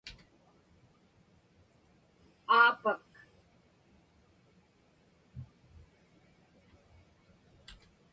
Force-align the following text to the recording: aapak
aapak 2.57 3.01